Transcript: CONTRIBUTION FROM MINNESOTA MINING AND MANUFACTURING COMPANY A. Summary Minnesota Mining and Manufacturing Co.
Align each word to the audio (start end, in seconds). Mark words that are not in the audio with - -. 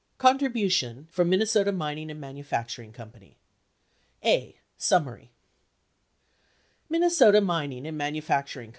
CONTRIBUTION 0.17 1.09
FROM 1.11 1.29
MINNESOTA 1.29 1.71
MINING 1.71 2.09
AND 2.09 2.19
MANUFACTURING 2.19 2.91
COMPANY 2.91 3.37
A. 4.25 4.55
Summary 4.75 5.29
Minnesota 6.89 7.39
Mining 7.39 7.85
and 7.85 7.99
Manufacturing 7.99 8.69
Co. 8.69 8.69